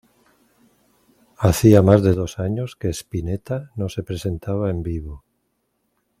[1.37, 5.23] Hacía más de dos años que Spinetta no se presentaba en vivo.